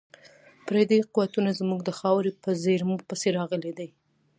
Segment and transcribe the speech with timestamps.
[0.65, 3.89] پردي قوتونه زموږ د خاورې په زیرمو پسې راغلي دي.